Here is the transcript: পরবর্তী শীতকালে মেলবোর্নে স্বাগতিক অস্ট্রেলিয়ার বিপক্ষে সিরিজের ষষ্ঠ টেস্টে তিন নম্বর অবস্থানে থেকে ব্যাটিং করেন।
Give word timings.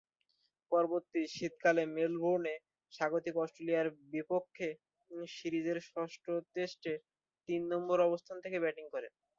পরবর্তী 0.71 1.21
শীতকালে 1.35 1.83
মেলবোর্নে 1.95 2.55
স্বাগতিক 2.93 3.35
অস্ট্রেলিয়ার 3.37 3.87
বিপক্ষে 4.13 4.67
সিরিজের 5.33 5.77
ষষ্ঠ 5.89 6.25
টেস্টে 6.53 6.93
তিন 7.49 7.61
নম্বর 7.71 7.97
অবস্থানে 8.07 8.39
থেকে 8.45 8.57
ব্যাটিং 8.63 8.85
করেন। 8.93 9.11